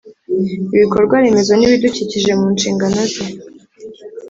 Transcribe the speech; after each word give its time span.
Ibikorwa 0.75 1.15
remezo 1.23 1.51
n 1.55 1.61
ibidukikije 1.65 2.31
mu 2.39 2.47
nshingano 2.55 2.99
ze 3.11 3.23